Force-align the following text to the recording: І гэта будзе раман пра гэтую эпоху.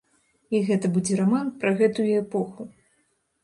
І 0.57 0.61
гэта 0.69 0.91
будзе 0.95 1.19
раман 1.21 1.53
пра 1.61 1.77
гэтую 1.85 2.09
эпоху. 2.25 2.71